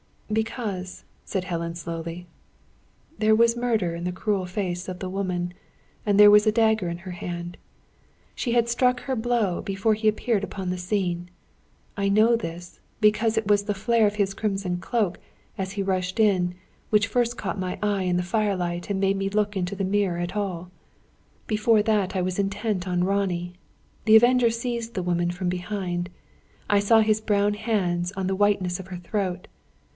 [0.33, 2.25] "Because," said Helen, slowly,
[3.19, 5.53] "there was murder in the cruel face of the woman,
[6.05, 7.57] and there was a dagger in her hand.
[8.33, 11.29] She had struck her blow before he appeared upon the scene.
[11.97, 15.19] I know this, because it was the flare of his crimson cloak,
[15.57, 16.55] as he rushed in,
[16.91, 20.17] which first caught my eye, in the firelight, and made me look into the mirror
[20.17, 20.71] at all.
[21.45, 23.53] Before that I was intent on Ronnie.
[24.05, 26.09] The Avenger seized the woman from behind;
[26.69, 29.49] I saw his brown hands on the whiteness of her throat.